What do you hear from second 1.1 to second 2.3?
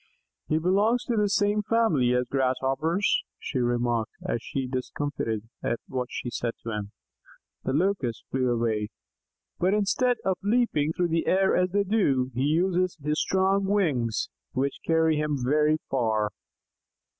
the same family as